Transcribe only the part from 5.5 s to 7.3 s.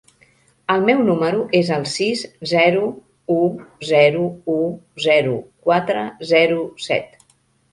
quatre, zero, set.